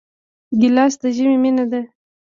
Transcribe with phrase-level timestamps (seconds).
[0.59, 1.81] ګیلاس د ژمي مینه ده.